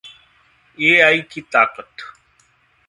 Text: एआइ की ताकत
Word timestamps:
एआइ 0.77 1.21
की 1.31 1.41
ताकत 1.41 2.09